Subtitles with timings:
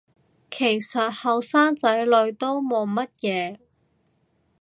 [0.49, 3.59] 其實後生仔女都冇乜嘢